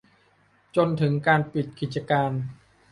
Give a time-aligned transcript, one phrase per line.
[0.75, 2.31] จนถึงการปิดกิจการ